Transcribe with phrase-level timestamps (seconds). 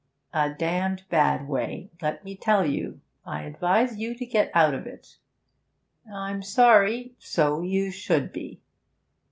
[0.33, 2.99] 'A damned bad way, let me tell you.
[3.23, 5.19] I advise you to get out of it.'
[6.11, 8.59] 'I'm sorry' 'So you should be.'